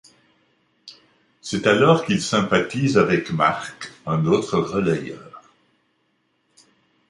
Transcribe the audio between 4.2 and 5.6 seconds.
autre relayeur.